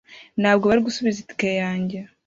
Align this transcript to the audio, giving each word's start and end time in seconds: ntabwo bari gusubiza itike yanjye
ntabwo 0.41 0.63
bari 0.65 0.81
gusubiza 0.87 1.17
itike 1.21 1.49
yanjye 1.61 1.97